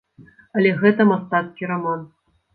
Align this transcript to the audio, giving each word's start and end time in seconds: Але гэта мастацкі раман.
Але 0.59 0.71
гэта 0.79 1.07
мастацкі 1.11 1.71
раман. 1.75 2.01